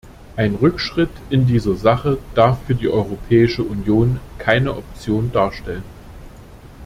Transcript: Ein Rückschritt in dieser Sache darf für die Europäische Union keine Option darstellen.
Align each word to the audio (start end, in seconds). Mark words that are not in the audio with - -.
Ein 0.35 0.55
Rückschritt 0.55 1.11
in 1.29 1.45
dieser 1.45 1.75
Sache 1.75 2.17
darf 2.33 2.57
für 2.65 2.73
die 2.73 2.87
Europäische 2.89 3.61
Union 3.61 4.19
keine 4.39 4.75
Option 4.75 5.31
darstellen. 5.31 5.83